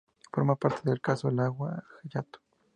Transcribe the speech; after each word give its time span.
Forma 0.31 0.55
parte 0.55 0.81
del 0.89 0.99
Caso 0.99 1.29
Lava 1.29 1.83
Jato. 2.09 2.39